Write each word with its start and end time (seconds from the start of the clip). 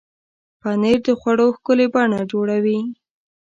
پنېر 0.61 0.99
د 1.05 1.09
خوړو 1.19 1.47
ښکلې 1.57 1.87
بڼه 1.93 2.19
جوړوي. 2.31 2.79